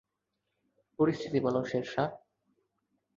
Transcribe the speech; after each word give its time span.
পরিস্থিতি 0.99 1.39
বলো, 1.39 1.59
শেরশাহ। 1.65 2.09